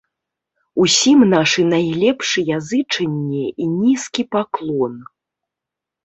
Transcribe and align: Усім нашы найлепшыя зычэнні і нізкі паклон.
Усім 0.83 1.19
нашы 1.33 1.65
найлепшыя 1.73 2.55
зычэнні 2.69 3.43
і 3.61 3.67
нізкі 3.75 4.23
паклон. 4.37 4.95